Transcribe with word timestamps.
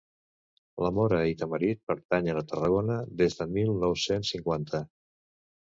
La 0.83 0.89
Mora 0.99 1.19
i 1.33 1.35
Tamarit 1.41 1.81
pertanyen 1.91 2.41
a 2.41 2.45
Tarragona 2.55 2.99
des 3.23 3.39
del 3.43 3.55
mil 3.61 3.73
nou-cents 3.87 4.35
cinquanta. 4.37 4.87